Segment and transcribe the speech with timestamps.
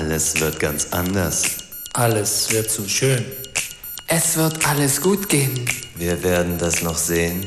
[0.00, 1.42] Alles wird ganz anders.
[1.92, 3.22] Alles wird so schön.
[4.06, 5.66] Es wird alles gut gehen.
[5.94, 7.44] Wir werden das noch sehen.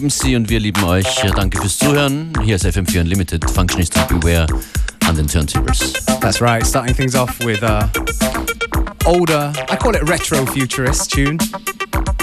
[0.00, 1.04] Lieben Sie und wir lieben euch.
[1.36, 2.32] Danke fürs Zuhören.
[2.42, 4.46] Hier ist FM4 Unlimited, Functionist to Beware
[5.06, 5.92] an den Turntables.
[6.22, 7.86] That's right, starting things off with uh,
[9.04, 11.38] older, I call it retro futurist tune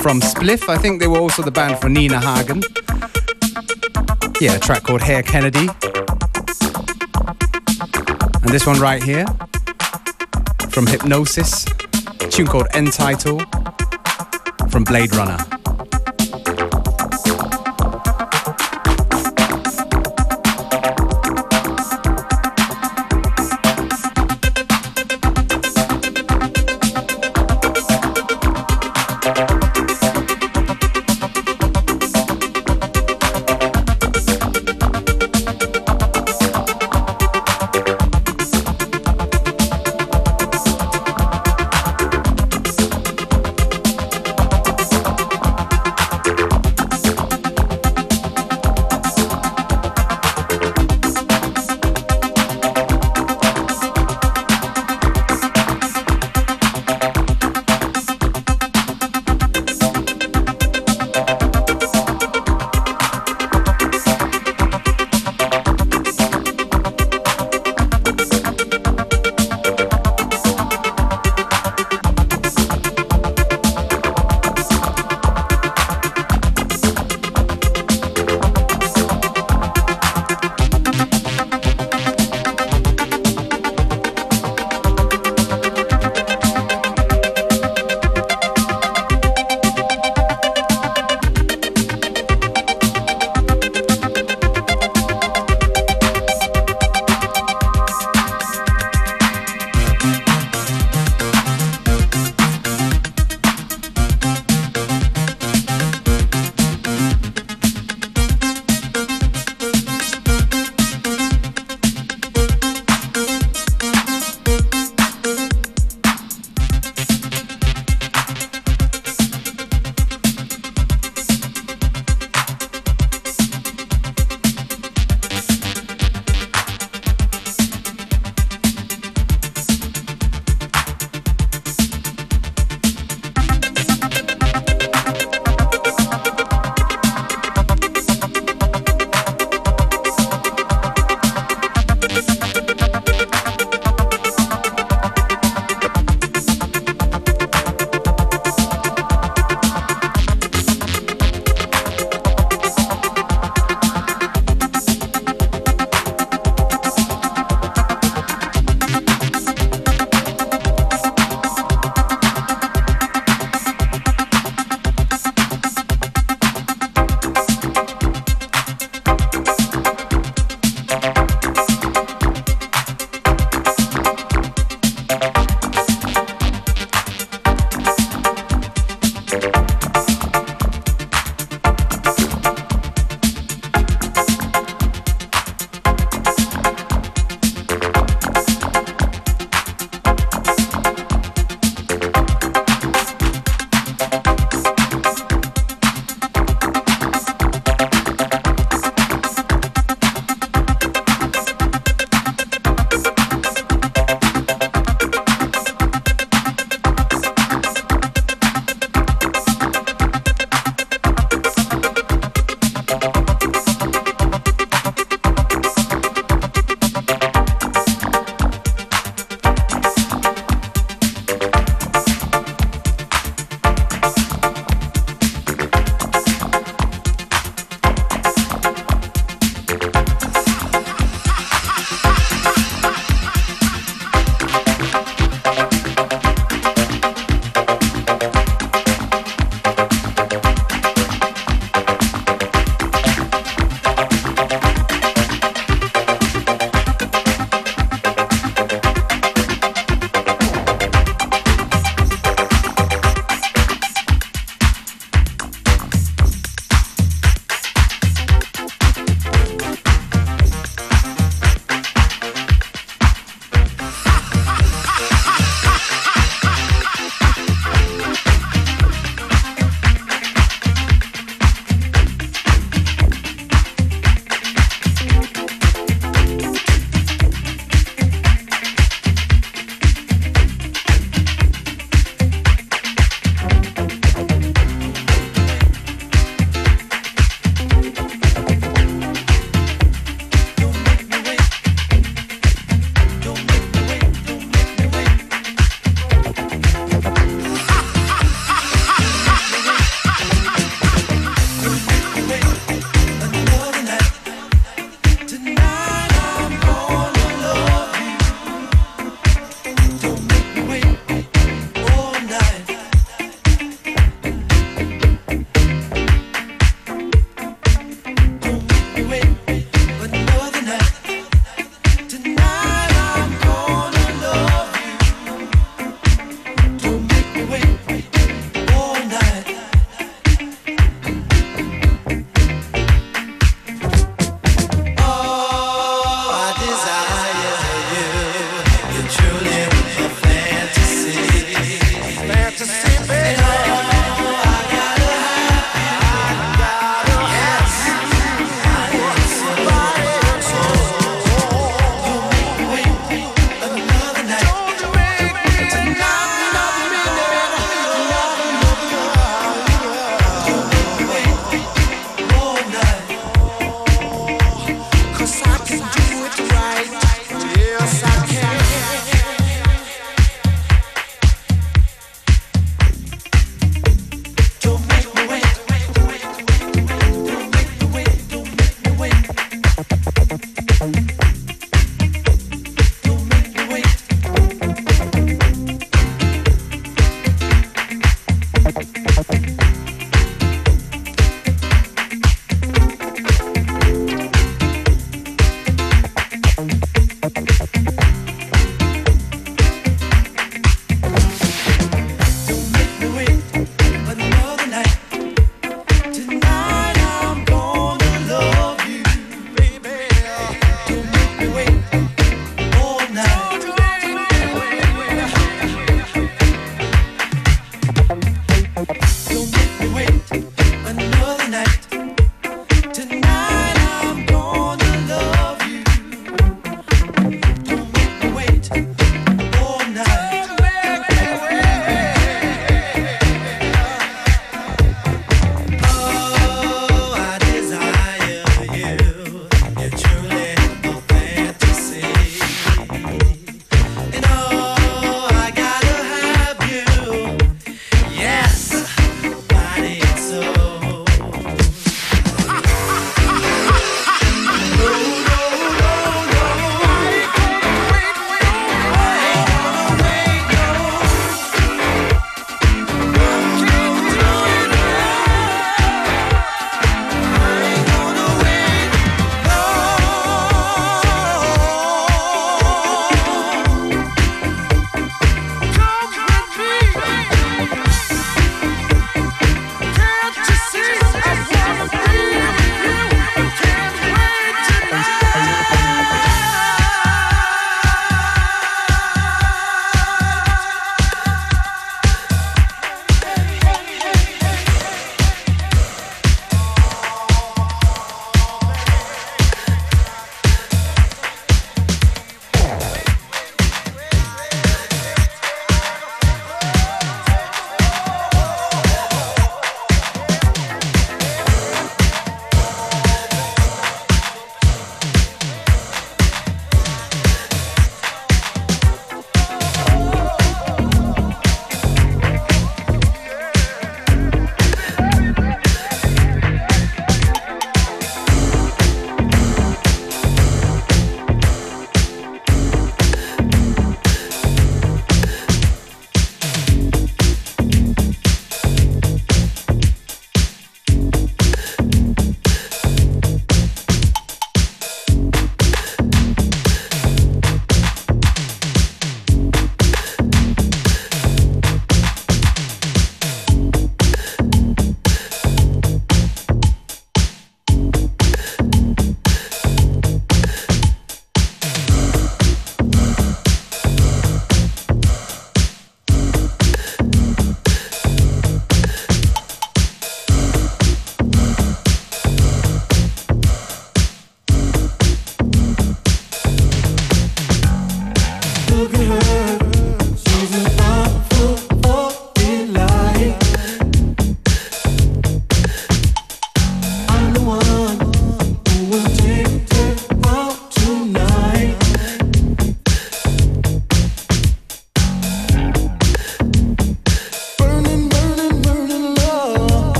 [0.00, 0.70] from Spliff.
[0.70, 2.62] I think they were also the band for Nina Hagen.
[4.40, 5.68] Yeah, a track called Herr Kennedy.
[8.40, 9.26] And this one right here
[10.70, 11.66] from Hypnosis,
[12.20, 13.38] a tune called End Title
[14.70, 15.55] from Blade Runner.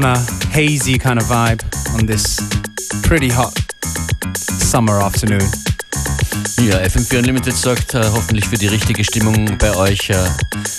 [0.00, 0.18] On a
[0.50, 1.62] hazy kind of vibe
[1.94, 2.38] on this
[3.02, 3.52] pretty hot
[4.34, 5.42] summer afternoon.
[6.58, 10.08] Ja, FM4 Unlimited sorgt äh, hoffentlich für die richtige Stimmung bei euch.
[10.08, 10.16] Äh,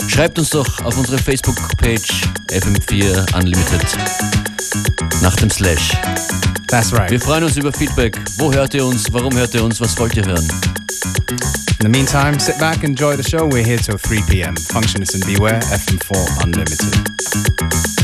[0.07, 3.85] schreibt uns doch auf unsere Facebook-Page FM4 Unlimited
[5.21, 5.91] nach dem Slash.
[6.67, 7.11] That's right.
[7.11, 8.17] Wir freuen uns über Feedback.
[8.37, 9.11] Wo hört ihr uns?
[9.11, 9.79] Warum hört ihr uns?
[9.79, 10.47] Was wollt ihr hören?
[11.79, 13.47] In the meantime, sit back, and enjoy the show.
[13.47, 14.55] We're here till 3 p.m.
[14.55, 18.00] Functionist and Beware, FM4 Unlimited.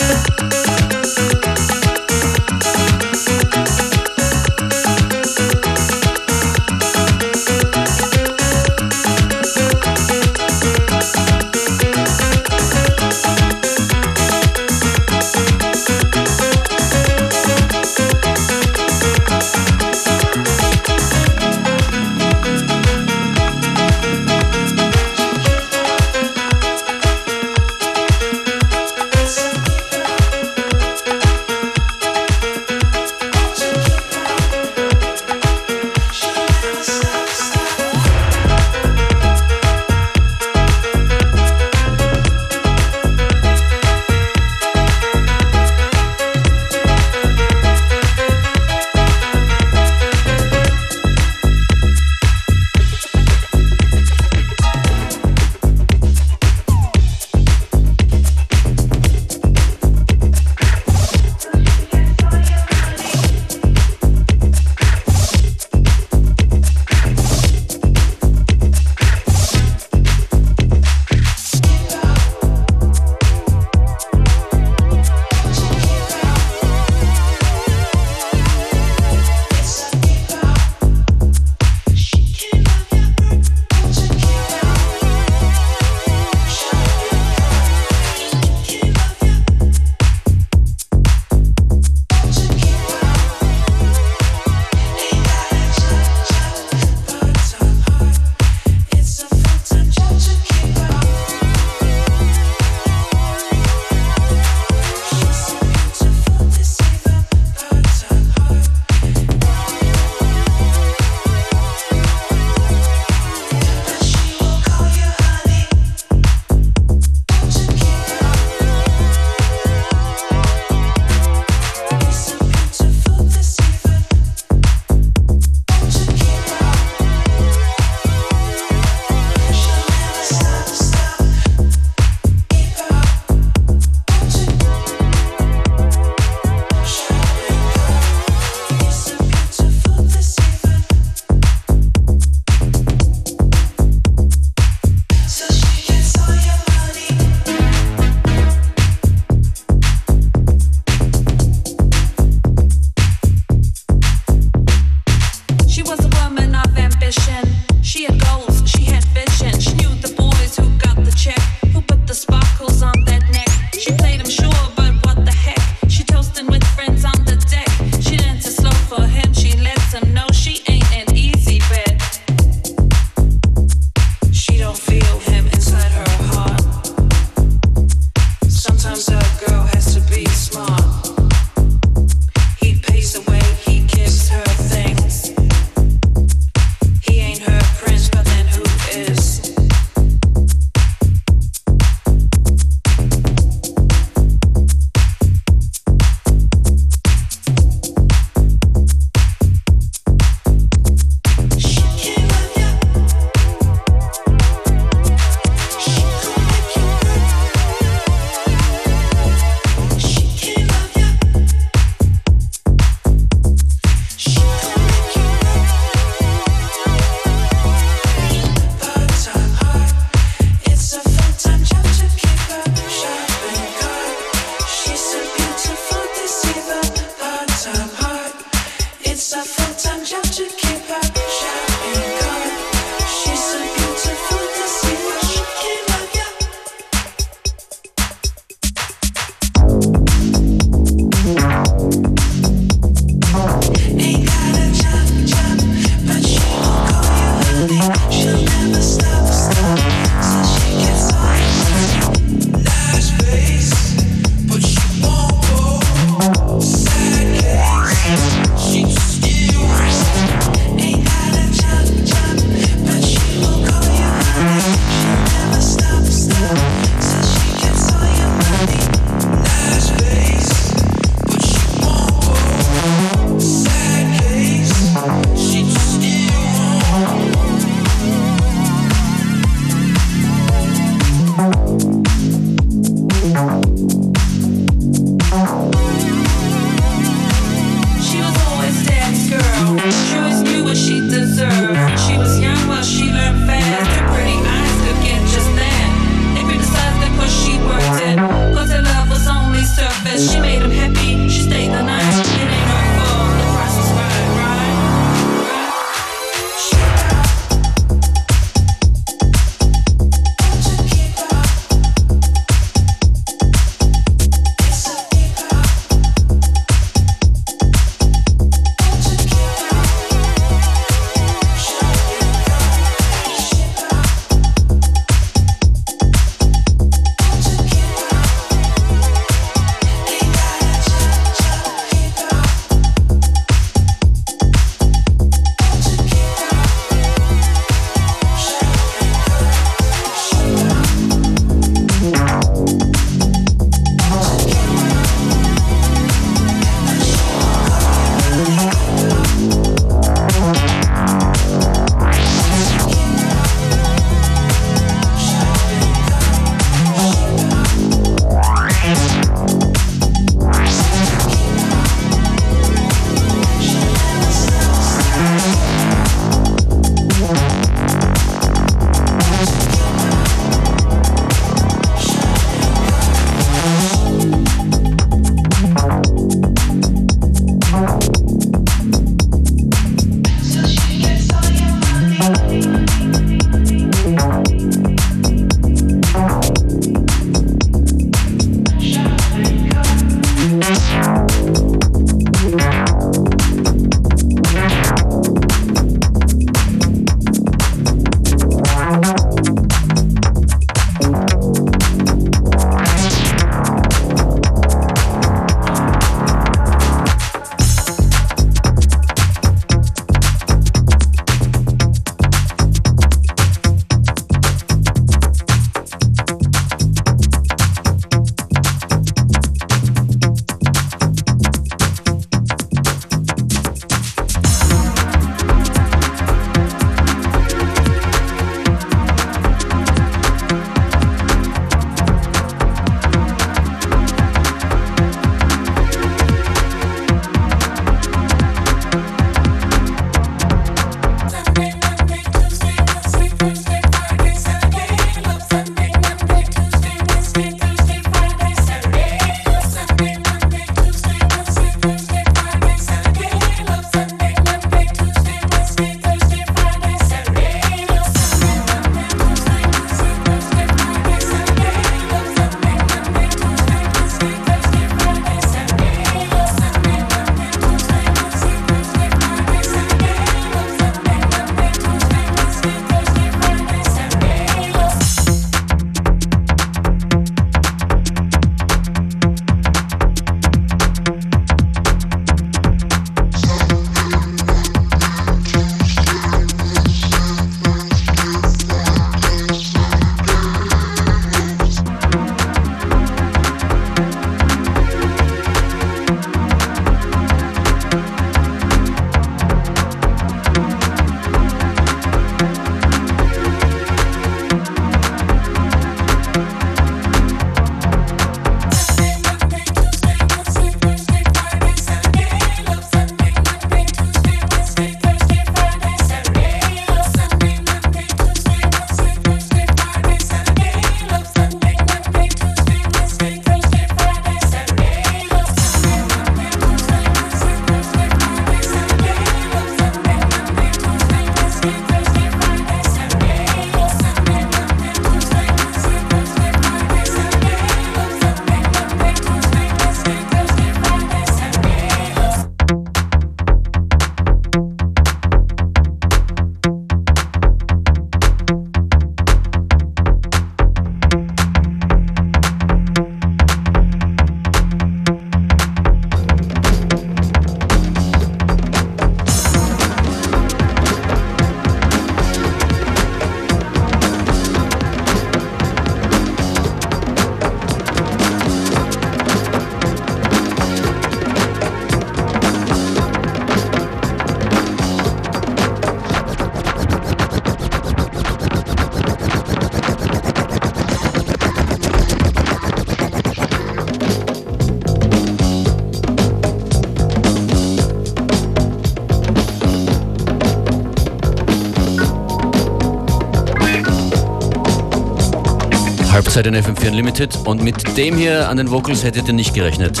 [596.38, 600.00] seid in FM4 Unlimited und mit dem hier an den Vocals hättet ihr nicht gerechnet.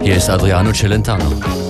[0.00, 1.63] Hier ist Adriano Celentano.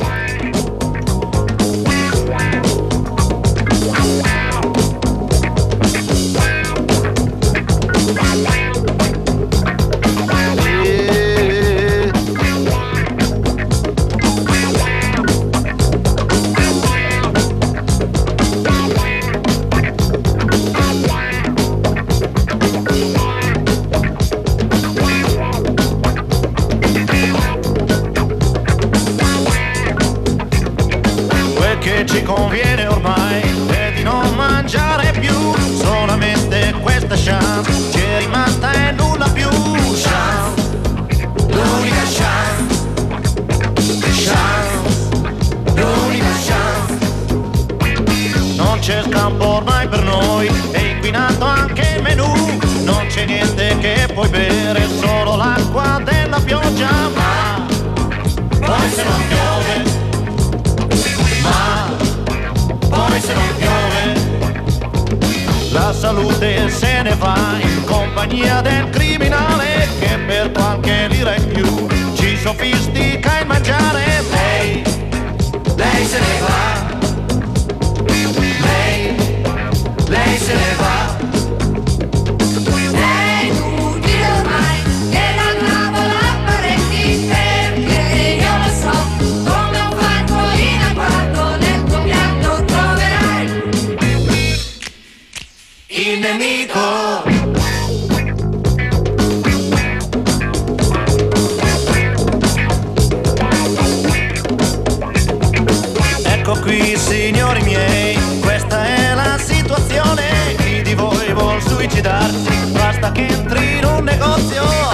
[106.22, 113.26] Ecco qui signori miei, questa è la situazione, chi di voi vuol suicidarsi, basta che
[113.26, 114.93] entri in un negozio.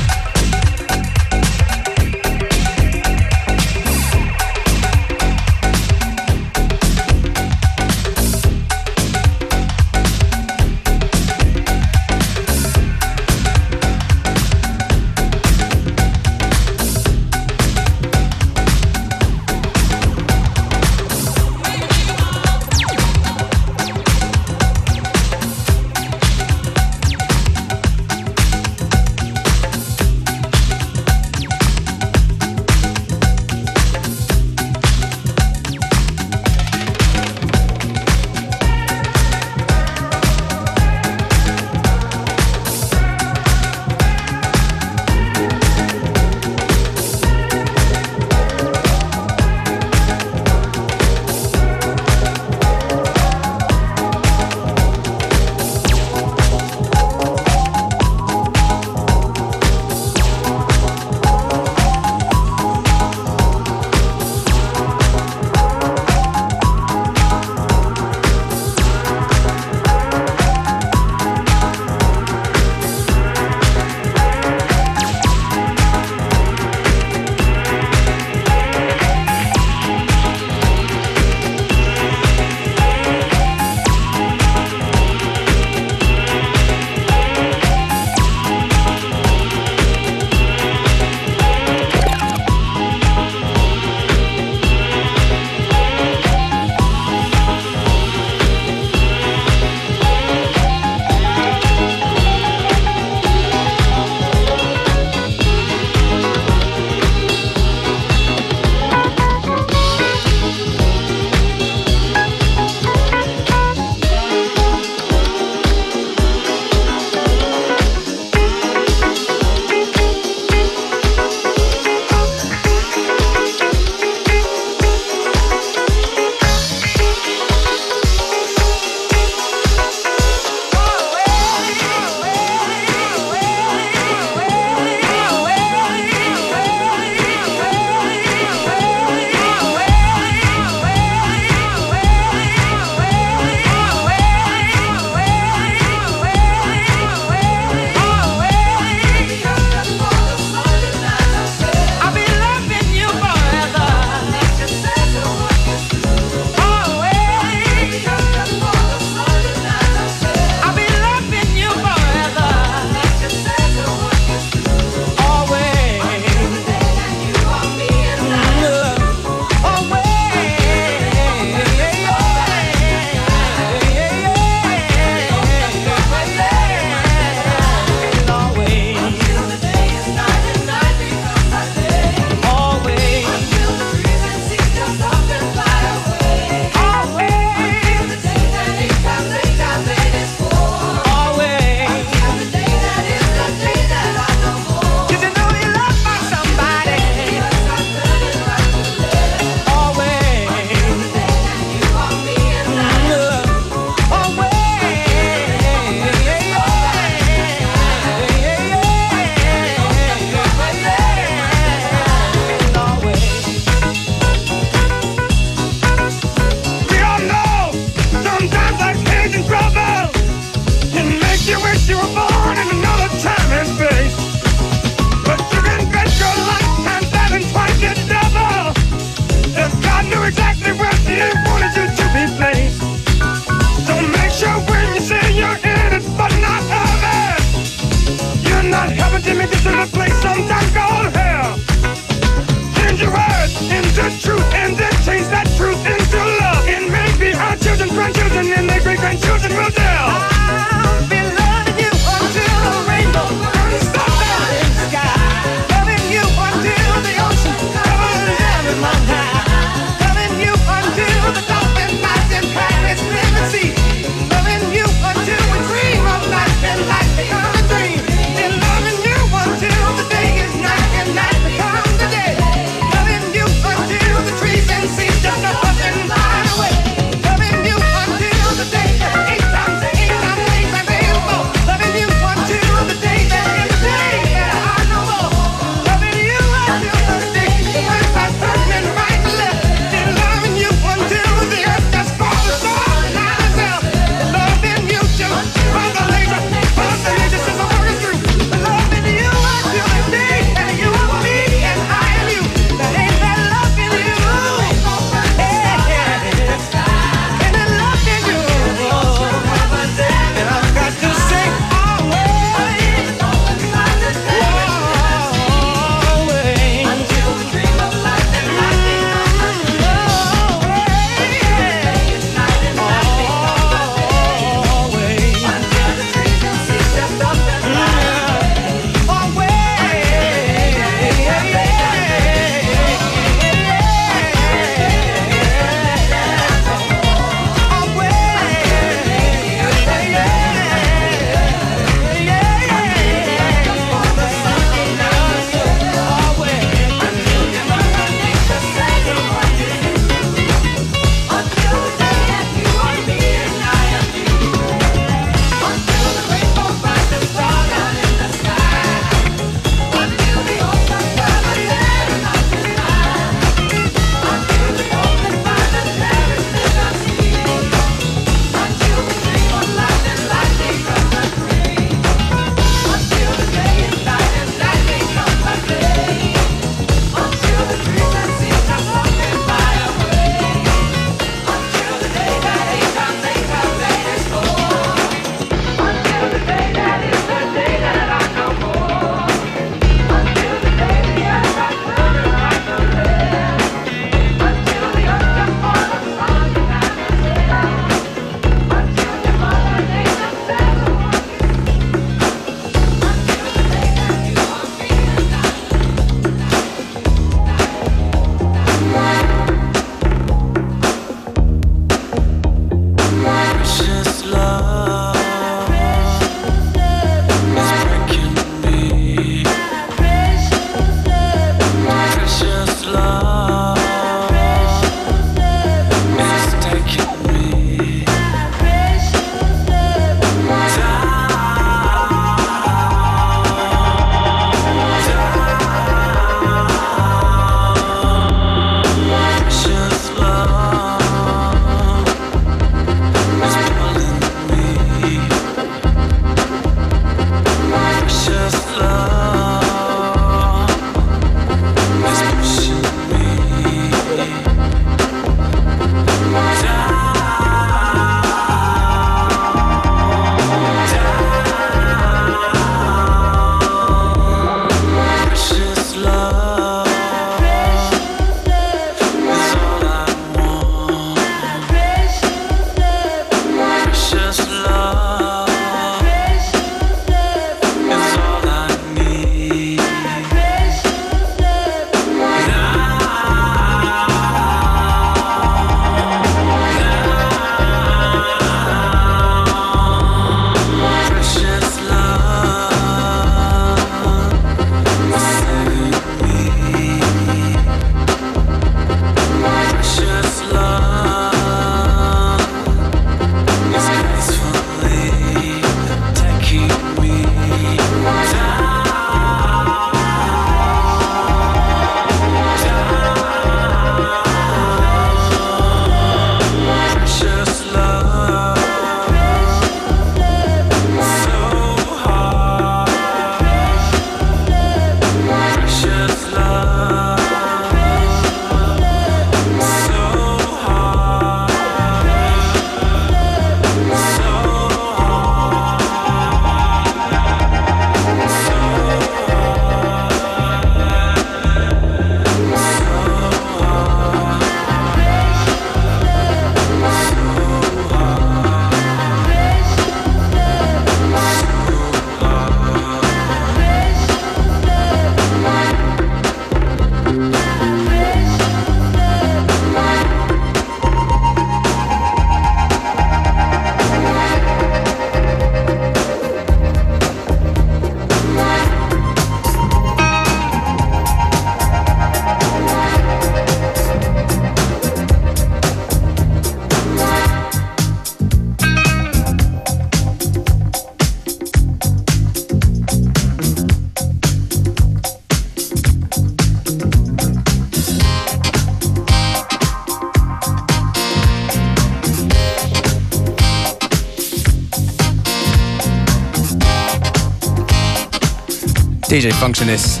[599.12, 600.00] DJ Functionist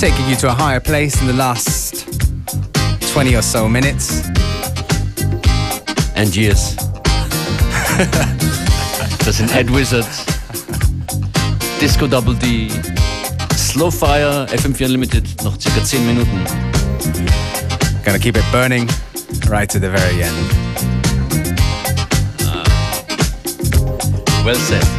[0.00, 2.08] taking you to a higher place in the last
[3.12, 4.26] 20 or so minutes.
[6.16, 6.74] And years.
[9.22, 10.04] There's an Ed Wizard,
[11.78, 12.68] Disco Double D,
[13.54, 16.44] Slow Fire, FM4 Unlimited, noch circa 10 Minuten.
[18.04, 18.88] Gonna keep it burning
[19.48, 20.50] right to the very end.
[22.40, 22.64] Uh,
[24.44, 24.95] well said.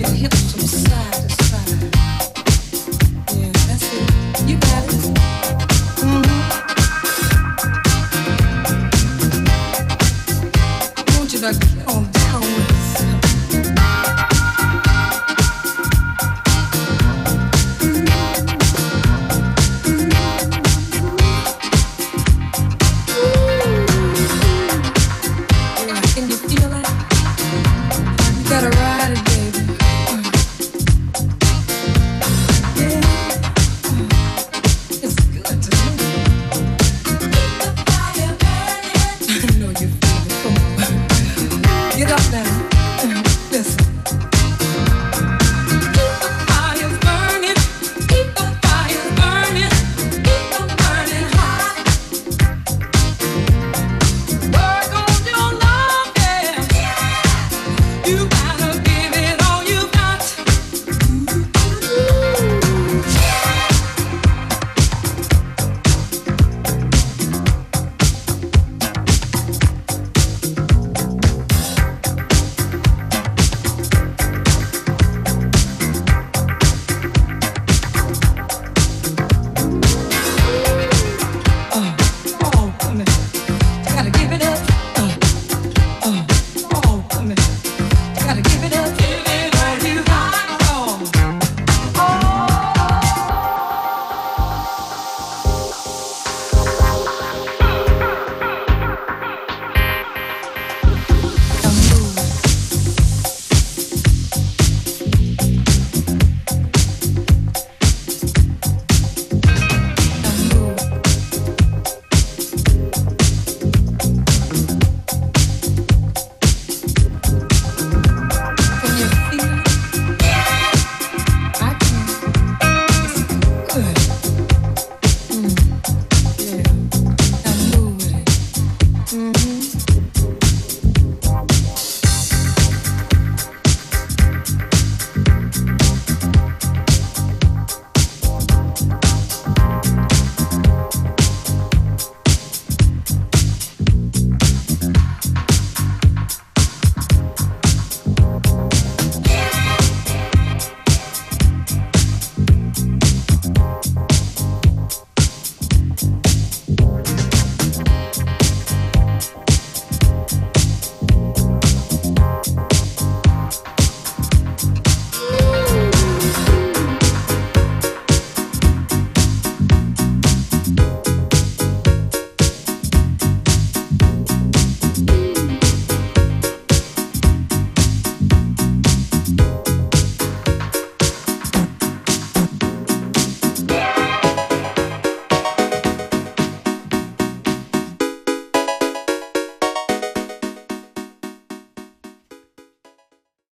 [0.00, 1.29] your hips to the side.